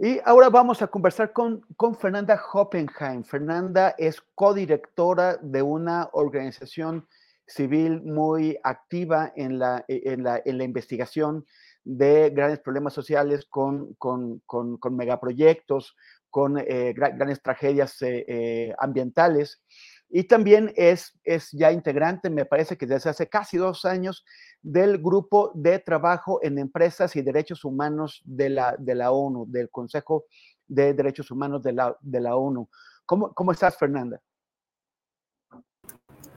[0.00, 3.24] Y ahora vamos a conversar con, con Fernanda Hoppenheim.
[3.24, 7.08] Fernanda es codirectora de una organización
[7.48, 11.44] civil muy activa en la, en la, en la investigación
[11.82, 15.96] de grandes problemas sociales con, con, con, con megaproyectos,
[16.30, 19.62] con eh, grandes tragedias eh, eh, ambientales.
[20.10, 24.24] Y también es, es ya integrante, me parece que desde hace casi dos años,
[24.62, 29.70] del Grupo de Trabajo en Empresas y Derechos Humanos de la, de la ONU, del
[29.70, 30.24] Consejo
[30.66, 32.68] de Derechos Humanos de la, de la ONU.
[33.04, 34.20] ¿Cómo, ¿Cómo estás, Fernanda?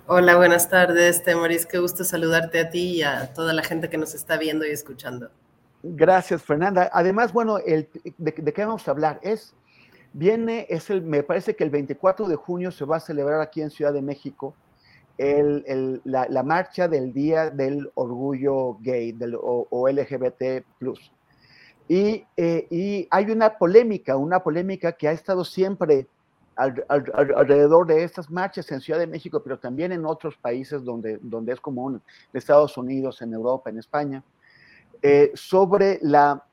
[0.08, 1.66] Hola, buenas tardes, Temoris.
[1.66, 4.72] Qué gusto saludarte a ti y a toda la gente que nos está viendo y
[4.72, 5.31] escuchando.
[5.83, 6.89] Gracias, Fernanda.
[6.94, 9.19] Además, bueno, el, de, de, qué vamos a hablar?
[9.23, 9.55] Es,
[10.14, 13.62] viene, es el, me parece que el 24 de junio se va a celebrar aquí
[13.62, 14.56] en Ciudad de México
[15.17, 20.64] el, el, la, la, marcha del Día del Orgullo Gay del, o, o LGBT.
[21.88, 26.08] Y, eh, y, hay una polémica, una polémica que ha estado siempre
[26.55, 30.83] al, al, alrededor de estas marchas en Ciudad de México, pero también en otros países
[30.83, 34.23] donde, donde es común, en Estados Unidos, en Europa, en España,
[35.02, 36.43] eh, sobre la,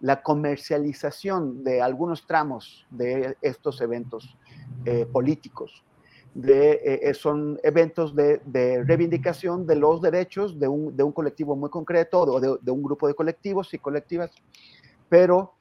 [0.00, 4.36] la comercialización de algunos tramos de estos eventos
[4.84, 5.82] eh, políticos
[6.34, 8.40] de, eh, son eventos de,
[8.84, 12.82] reivindicación de los derechos de un, de un colectivo muy concreto o de, de, un
[12.82, 14.32] grupo de colectivos y colectivas,
[15.08, 15.54] pero,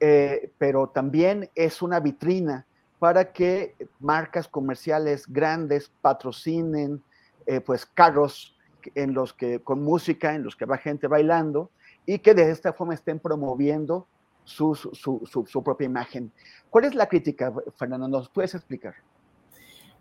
[0.00, 2.66] eh, pero también es una vitrina
[2.98, 7.02] para que marcas comerciales grandes patrocinen
[7.46, 8.54] eh, pues carros
[8.94, 11.70] en los que con música, en los que va gente bailando
[12.08, 14.06] y que de esta forma estén promoviendo
[14.42, 16.32] su, su, propia imagen.
[16.70, 18.08] ¿Cuál es la crítica, Fernando?
[18.08, 18.94] ¿Nos puedes explicar?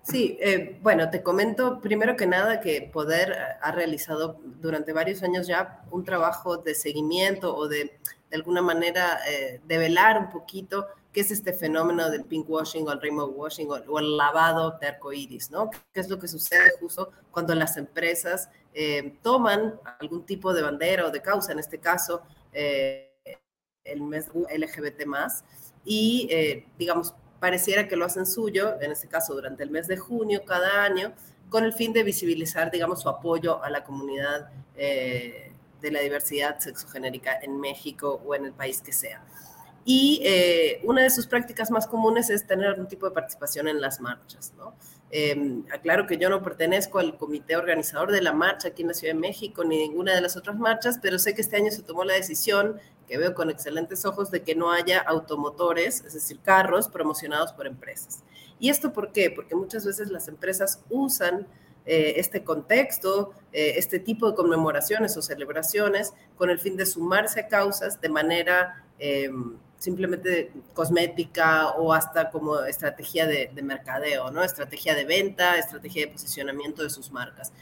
[0.04, 5.48] Sí, eh, bueno, te comento primero que nada que Poder ha realizado durante varios años
[5.48, 11.22] ya un trabajo de seguimiento o de, de alguna manera, eh, develar un poquito qué
[11.22, 15.68] es este fenómeno del pinkwashing o el rainbow washing o, el lavado de arcoíris, ¿no?
[15.72, 21.08] ¿Qué es lo que sucede justo cuando las empresas eh, toman algún tipo de bandera
[21.08, 22.22] o de causa, en este caso,
[22.54, 23.16] eh,
[23.84, 25.08] el mes LGBT
[25.84, 29.98] y, eh, digamos, pareciera que lo hacen suyo, en este caso durante el mes de
[29.98, 31.14] junio cada año,
[31.50, 37.40] con el fin de visibilizar, digamos, su apoyo a la comunidad de la diversidad sexogenérica
[37.42, 39.24] en México o en el país que sea.
[39.90, 43.80] Y eh, una de sus prácticas más comunes es tener algún tipo de participación en
[43.80, 44.76] las marchas, ¿no?
[45.12, 48.94] Eh, aclaro que yo no pertenezco al comité organizador de la marcha aquí en la
[48.94, 51.84] Ciudad de México ni ninguna de las otras marchas, pero sé que este año se
[51.84, 56.42] tomó la decisión que veo con excelentes ojos de que no haya automotores, es decir,
[56.42, 58.26] carros promocionados por empresas.
[58.60, 59.32] ¿Y esto por qué?
[59.32, 61.48] Porque muchas veces las empresas usan
[61.86, 67.40] eh, este contexto, eh, este tipo de conmemoraciones o celebraciones con el fin de sumarse
[67.40, 69.30] a causas de manera eh,
[69.78, 74.44] simplemente cosmética o hasta como estrategia de, de, mercadeo, ¿no?
[74.44, 77.54] Estrategia de venta, estrategia de posicionamiento de sus marcas.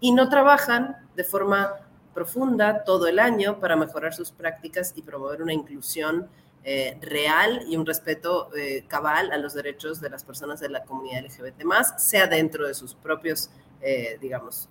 [0.00, 1.80] Y no trabajan de forma
[2.14, 6.28] profunda todo el año para mejorar sus prácticas y promover una inclusión
[6.66, 10.84] eh, real y un respeto eh, cabal a los derechos de las personas de la
[10.84, 11.62] comunidad LGBT
[11.98, 13.50] sea dentro de sus propios,
[13.82, 14.70] eh, digamos,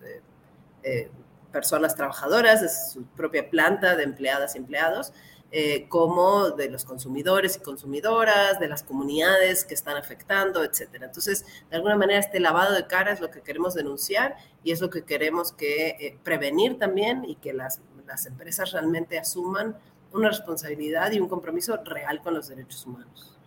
[1.51, 5.13] personas trabajadoras, de su propia planta de empleadas y empleados,
[5.55, 11.05] eh, como de los consumidores y consumidoras, de las comunidades que están afectando, etcétera.
[11.05, 14.81] Entonces, de alguna manera, este lavado de cara es lo que queremos denunciar y es
[14.81, 19.77] lo que queremos que eh, prevenir también y que las, las empresas realmente asuman
[20.11, 23.37] una responsabilidad y un compromiso real con los derechos humanos.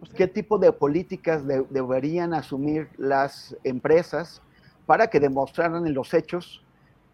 [0.00, 4.42] pues, qué tipo de políticas deberían asumir las empresas
[4.84, 6.62] para que demostraran en los hechos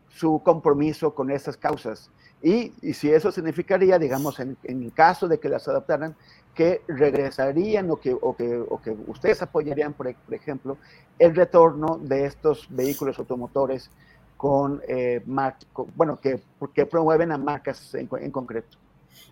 [0.08, 2.10] su compromiso con esas causas.
[2.42, 6.16] Y, si eso significaría, digamos, en, el caso de que las adoptaran,
[6.54, 10.78] que regresarían o que, o que, o que ustedes apoyarían, por, ejemplo,
[11.18, 13.90] el retorno de estos vehículos automotores
[14.36, 15.22] con, eh,
[15.94, 16.40] bueno, que,
[16.74, 18.78] que promueven a marcas en, concreto.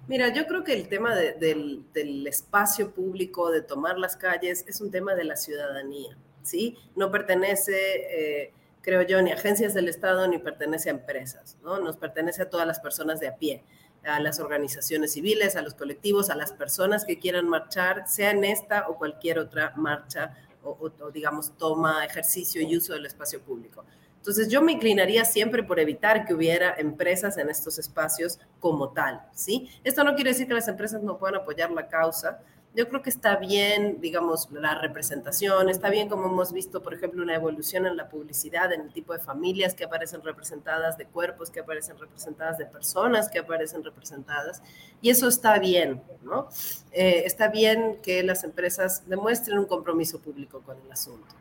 [0.07, 4.83] Mira, yo creo que el tema del, del, espacio público, de tomar las calles, es
[4.83, 6.77] un tema de la ciudadanía, ¿sí?
[6.95, 8.43] No pertenece...
[8.43, 8.53] Eh,
[8.83, 11.81] creo yo, ni agencias del Estado ni pertenece a empresas, ¿no?
[11.81, 13.65] Nos pertenece a todas las personas de a pie,
[14.05, 18.45] a las organizaciones civiles, a los colectivos, a las personas que quieran marchar, sea en
[18.45, 23.85] esta o cualquier otra marcha o, digamos, toma, ejercicio y uso del espacio público.
[24.17, 29.23] Entonces yo me inclinaría siempre por evitar que hubiera empresas en estos espacios como tal,
[29.33, 29.71] ¿sí?
[29.85, 32.43] Esto no quiere decir que las empresas no puedan apoyar la causa,
[32.75, 37.23] yo creo que está bien, digamos, la representación, está bien como hemos visto, por ejemplo,
[37.23, 41.51] una evolución en la publicidad, en el tipo de familias que aparecen representadas, de cuerpos
[41.51, 44.63] que aparecen representadas, de personas que aparecen representadas,
[45.01, 46.49] y eso está bien, ¿no?
[46.93, 51.35] Eh, está bien que las empresas demuestren un compromiso público con el asunto.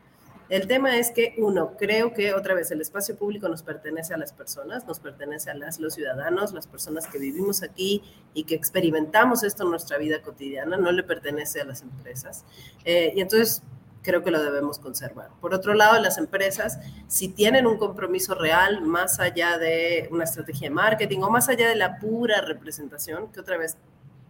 [0.48, 4.16] El tema es que, uno, creo que otra vez el espacio público nos pertenece a
[4.16, 8.02] las personas, nos pertenece a las, los ciudadanos, las personas que vivimos aquí
[8.32, 12.46] y que experimentamos esto en nuestra vida cotidiana, no le pertenece a las empresas.
[12.86, 13.62] Eh, y entonces
[14.00, 15.28] creo que lo debemos conservar.
[15.42, 16.78] Por otro lado, las empresas,
[17.08, 21.68] si tienen un compromiso real, más allá de una estrategia de marketing o más allá
[21.68, 23.76] de la pura representación, que otra vez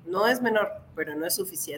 [0.05, 1.78] no es menor, pero no es suficiente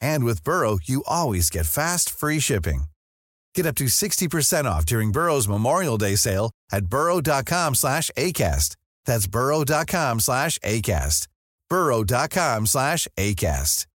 [0.00, 2.84] And with Burrow, you always get fast, free shipping.
[3.54, 8.76] Get up to 60% off during Burrow's Memorial Day sale at burrow.com slash ACAST.
[9.06, 11.26] That's burrow.com slash ACAST.
[11.68, 13.86] burrow.com slash ACAST.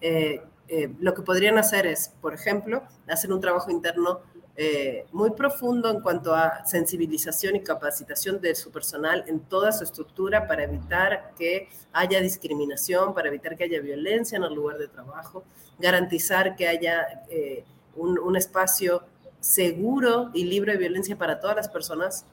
[0.00, 4.20] Eh, eh, lo que podrían hacer es, por ejemplo, hacer un trabajo interno
[4.60, 9.84] Eh, muy profundo en cuanto a sensibilización y capacitación de su personal en toda su
[9.84, 14.88] estructura para evitar que haya discriminación, para evitar que haya violencia en el lugar de
[14.88, 15.44] trabajo,
[15.78, 17.64] garantizar que haya eh,
[17.94, 19.04] un, espacio
[19.38, 22.26] seguro y libre de violencia para todas las personas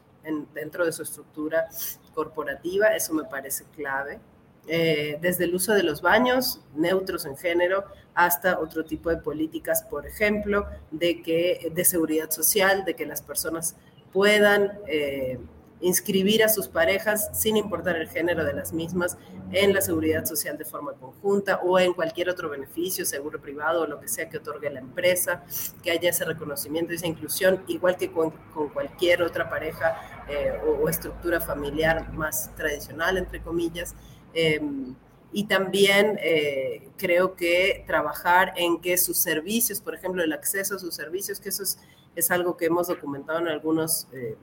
[0.55, 1.69] dentro de su estructura
[2.15, 4.19] corporativa, eso me parece clave.
[4.67, 7.85] Eh, desde el uso de los baños neutros en género
[8.15, 13.21] hasta otro tipo de políticas, por ejemplo, de, que, de seguridad social, de que las
[13.21, 13.75] personas
[14.11, 15.37] puedan eh,
[15.81, 19.17] inscribir a sus parejas sin importar el género de las mismas
[19.51, 23.87] en la seguridad social de forma conjunta o en cualquier otro beneficio, seguro privado o
[23.87, 25.43] lo que sea que otorgue la empresa,
[25.83, 28.31] que haya ese reconocimiento esa inclusión, igual que con,
[28.73, 33.95] cualquier otra pareja eh, o, estructura familiar más tradicional, entre comillas.
[34.35, 34.93] Em,
[35.31, 40.79] y también eh, creo que trabajar en que sus servicios, por ejemplo, el acceso a
[40.79, 41.79] sus servicios, que eso es,
[42.15, 44.37] es algo que hemos documentado en algunos, eh,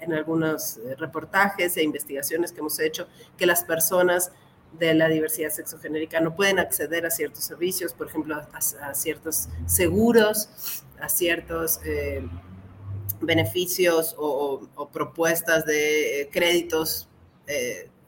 [0.00, 4.32] en algunos eh, reportajes e investigaciones que hemos hecho, que las personas
[4.78, 10.84] de la diversidad sexogenérica no pueden acceder a ciertos servicios, por ejemplo, a, ciertos seguros,
[11.00, 11.80] a ciertos
[13.20, 17.08] beneficios o, o, propuestas de créditos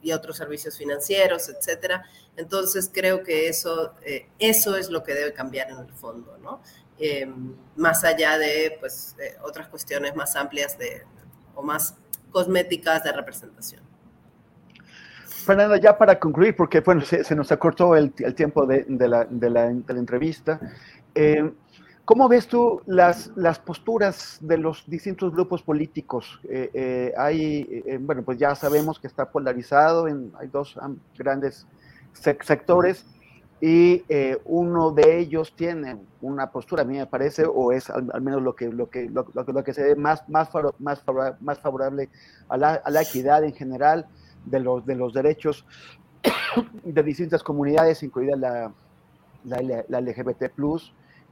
[0.01, 2.03] y otros servicios financieros, etcétera.
[2.35, 6.61] Entonces creo que eso, eh, eso es lo que debe cambiar en el fondo, ¿no?
[6.97, 7.27] Eh,
[7.75, 11.03] más allá de pues, otras cuestiones más amplias de,
[11.55, 11.95] o más
[12.31, 13.91] cosméticas de representación.
[15.41, 19.49] Fernanda, ya para concluir, porque bueno, se, nos acortó el, tiempo de, de, la, de,
[19.49, 20.59] la, entrevista,
[21.15, 21.51] eh,
[22.11, 26.41] ¿Cómo ves tú las, las posturas de los distintos grupos políticos?
[26.43, 30.77] Eh, eh, hay, eh, bueno, pues ya sabemos que está polarizado, en, hay dos
[31.17, 31.65] grandes
[32.11, 33.05] sectores
[33.61, 34.03] y
[34.43, 38.57] uno de ellos tiene una postura, a mí me parece, o es al, menos lo
[38.57, 40.49] que, lo que, lo, que se ve más, más,
[40.79, 42.09] más, favorable,
[42.49, 44.05] a la, la, equidad en general,
[44.43, 45.65] de los, de los derechos
[46.83, 48.73] de distintas comunidades, incluida la,
[49.45, 50.49] la, LGBT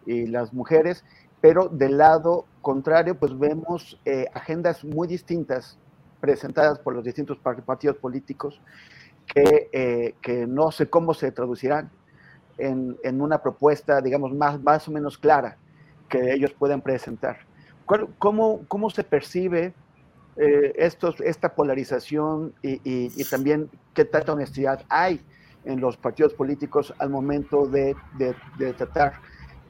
[0.06, 1.03] y las mujeres,
[1.41, 5.77] pero del lado contrario, pues vemos eh, agendas muy distintas
[6.20, 8.62] presentadas por los distintos partidos políticos
[9.25, 11.91] que, eh, que no sé cómo se traducirán
[12.58, 15.58] en, en, una propuesta, digamos, más, más o menos clara
[16.10, 17.38] que ellos puedan presentar.
[18.18, 19.74] ¿Cómo, cómo se percibe
[20.36, 25.22] eh, estos, esta polarización y, y, también qué tanta honestidad hay
[25.65, 29.13] en los partidos políticos al momento de, de, de tratar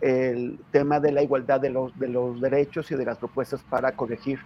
[0.01, 3.95] el tema de la igualdad de los, de los derechos y de las propuestas para
[3.95, 4.39] corregir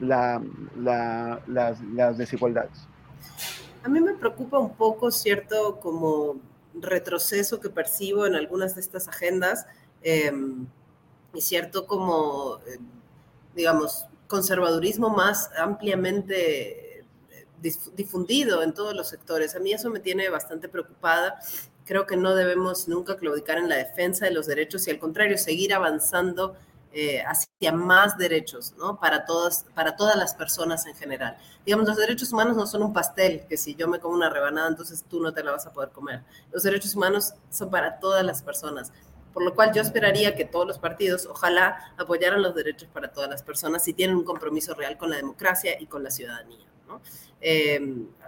[0.00, 0.42] la,
[0.76, 2.86] la, las, desigualdades.
[3.82, 6.36] A mí me preocupa un poco, cierto, como
[6.74, 9.66] retroceso que percibo en algunas de estas agendas
[10.02, 10.32] eh,
[11.32, 12.78] y cierto como, eh,
[13.54, 17.06] digamos, conservadurismo más ampliamente eh,
[17.94, 19.54] difundido en todos los sectores.
[19.54, 21.38] A mí eso me tiene bastante preocupada
[21.84, 25.38] creo que no debemos nunca claudicar en la defensa de los derechos y al contrario,
[25.38, 26.56] seguir avanzando
[26.96, 29.00] eh, hacia más derechos, ¿no?
[29.00, 31.36] Para todas, para todas las personas en general.
[31.66, 34.68] Digamos, los derechos humanos no son un pastel, que si yo me como una rebanada,
[34.68, 36.22] entonces tú no te la vas a poder comer.
[36.52, 38.92] Los derechos humanos son para todas las personas.
[39.32, 43.28] Por lo cual yo esperaría que todos los partidos, ojalá, apoyaran los derechos para todas
[43.28, 46.64] las personas si tienen un compromiso real con la democracia y con la ciudadanía.
[47.40, 47.80] Eh,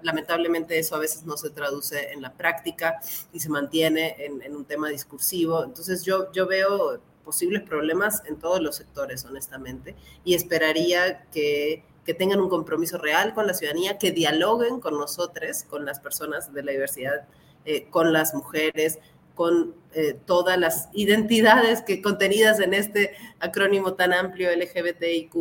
[0.03, 3.01] lamentablemente eso a veces no se traduce en la práctica
[3.33, 5.65] y se mantiene en, un tema discursivo.
[5.65, 12.15] Entonces yo, yo veo posibles problemas en todos los sectores, honestamente, y esperaría que, que
[12.15, 16.63] tengan un compromiso real con la ciudadanía, que dialoguen con nosotros, con las personas de
[16.63, 17.27] la diversidad,
[17.65, 19.01] eh, con las mujeres,
[19.35, 25.35] con eh, todas las identidades que contenidas en este acrónimo tan amplio LGBTIQ+,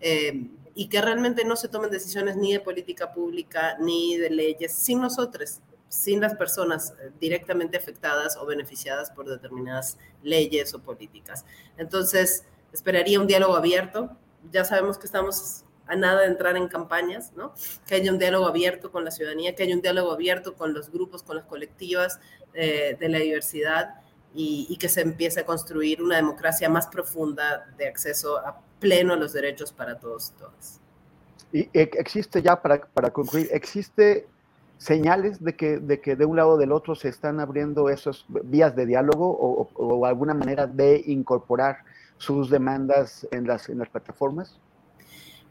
[0.00, 0.46] eh,
[0.78, 5.00] y que realmente no se tomen decisiones ni de política pública ni de leyes sin
[5.00, 5.58] nosotros,
[5.88, 11.44] sin las personas eh, directamente afectadas o beneficiadas por determinadas leyes o políticas.
[11.78, 14.16] Entonces, esperaría un diálogo abierto.
[14.52, 17.54] Ya sabemos que estamos a nada de entrar en campañas, ¿no?
[17.88, 20.92] Que haya un diálogo abierto con la ciudadanía, que haya un diálogo abierto con los
[20.92, 22.20] grupos, con las colectivas
[22.54, 23.96] eh, de la diversidad
[24.34, 29.16] y, y, que se empiece a construir una democracia más profunda de acceso a pleno
[29.16, 30.80] los derechos para todos y todas.
[31.52, 34.26] Y e, existe ya, para, para concluir, existe
[34.78, 38.24] señales de que, de que de un lado o del otro se están abriendo esas
[38.28, 41.78] vías de diálogo o, o, alguna manera de incorporar
[42.16, 44.58] sus demandas en las, en las plataformas?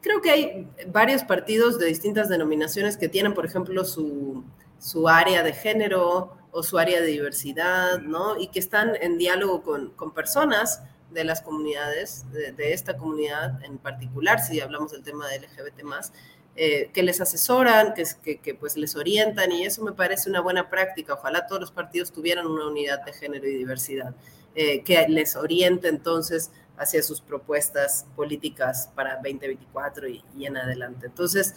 [0.01, 4.43] Creo que hay varios partidos de distintas denominaciones que tienen, por ejemplo, su,
[4.79, 8.35] su área de género o su área de diversidad, ¿no?
[8.35, 13.77] Y que están en diálogo con, con personas de las comunidades, de, esta comunidad en
[13.77, 16.13] particular, si hablamos del tema de LGBT más,
[16.55, 20.67] eh, que les asesoran, que, que, pues les orientan y eso me parece una buena
[20.67, 21.13] práctica.
[21.13, 24.15] Ojalá todos los partidos tuvieran una unidad de género y diversidad,
[24.55, 31.05] eh, que les oriente entonces hacia sus propuestas políticas para 2024 y, y en adelante.
[31.05, 31.53] Entonces,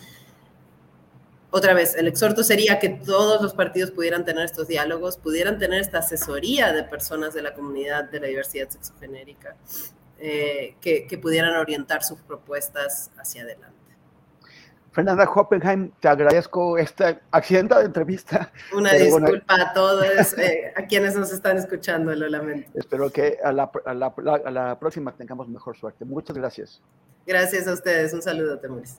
[1.50, 5.80] otra vez, el exhorto sería que todos los partidos pudieran tener estos diálogos, pudieran tener
[5.80, 9.57] esta asesoría de personas de la comunidad de la diversidad sexogenérica,
[10.19, 13.80] eh, que, que, pudieran orientar sus propuestas hacia adelante.
[14.92, 18.52] Fernanda Hoppenheim, te agradezco esta accidentada entrevista.
[18.75, 22.71] Una disculpa a todos, eh, a quienes nos están escuchando, lo lamento.
[22.75, 24.12] Espero que a la, a, la,
[24.45, 26.04] a la, próxima tengamos mejor suerte.
[26.04, 26.83] Muchas gracias.
[27.25, 28.12] Gracias a ustedes.
[28.12, 28.99] Un saludo, Temuris.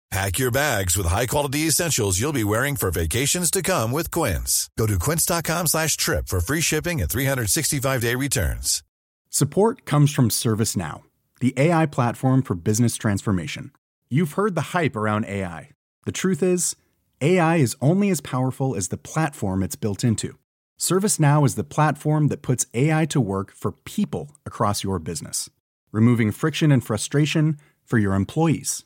[0.11, 4.69] Pack your bags with high-quality essentials you'll be wearing for vacations to come with Quince.
[4.77, 8.83] Go to quince.com slash trip for free shipping and 365-day returns.
[9.29, 11.03] Support comes from ServiceNow,
[11.39, 13.71] the AI platform for business transformation.
[14.09, 15.69] You've heard the hype around AI.
[16.05, 16.75] The truth is,
[17.21, 20.37] AI is only as powerful as the platform it's built into.
[20.77, 25.49] ServiceNow is the platform that puts AI to work for people across your business,
[25.93, 28.83] removing friction and frustration for your employees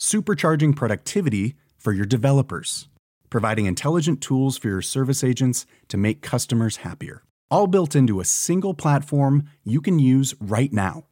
[0.00, 2.88] supercharging productivity for your developers,
[3.28, 7.22] providing intelligent tools for your service agents to make customers happier.
[7.50, 11.06] All built into a single platform you can use right now.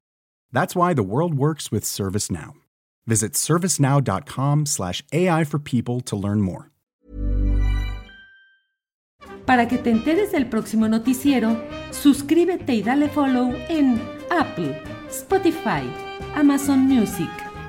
[0.53, 2.55] That's why the world works with ServiceNow.
[3.07, 6.71] Visit servicenow.com/slash AI for people to learn more.
[9.47, 11.57] Para que te enteres del próximo noticiero,
[11.91, 13.99] suscríbete y dale follow en
[14.31, 14.79] Apple,
[15.09, 15.83] Spotify,
[16.35, 17.31] Amazon Music,